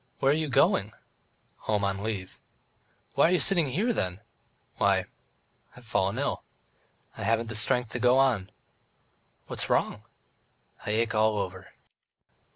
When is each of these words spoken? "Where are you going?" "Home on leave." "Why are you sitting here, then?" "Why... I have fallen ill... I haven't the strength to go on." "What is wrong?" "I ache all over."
"Where 0.17 0.31
are 0.31 0.35
you 0.35 0.49
going?" 0.49 0.93
"Home 1.69 1.83
on 1.83 2.01
leave." 2.01 2.39
"Why 3.13 3.27
are 3.29 3.33
you 3.33 3.39
sitting 3.39 3.67
here, 3.69 3.93
then?" 3.93 4.21
"Why... 4.77 5.01
I 5.01 5.05
have 5.73 5.85
fallen 5.85 6.17
ill... 6.17 6.43
I 7.17 7.21
haven't 7.21 7.49
the 7.49 7.55
strength 7.55 7.91
to 7.91 7.99
go 7.99 8.17
on." 8.17 8.49
"What 9.45 9.59
is 9.61 9.69
wrong?" 9.69 10.01
"I 10.87 10.89
ache 10.89 11.13
all 11.13 11.37
over." 11.37 11.73